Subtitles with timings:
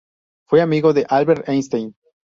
[0.47, 1.95] Fue amigo de Albert Einstein.